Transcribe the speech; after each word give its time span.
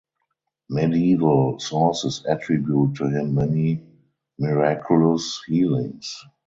Medieval 0.67 1.59
sources 1.59 2.25
attribute 2.27 2.95
to 2.95 3.07
him 3.07 3.35
many 3.35 3.83
miraculous 4.39 5.43
healings. 5.45 6.25